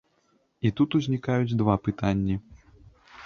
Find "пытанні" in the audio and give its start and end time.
1.87-2.35